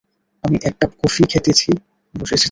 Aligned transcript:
আমি 0.43 0.57
এককাপ 0.63 0.91
কফি 1.01 1.23
খেতেছি 1.23 1.69
এসেছি। 2.15 2.39